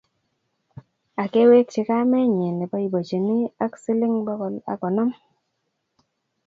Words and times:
Akewekchi 1.23 1.81
kamenyi 1.87 2.47
neboiboichini 2.53 3.37
ak 3.65 3.73
siling 3.81 4.15
bogol 4.27 4.55
ak 4.71 4.77
konom 4.81 5.09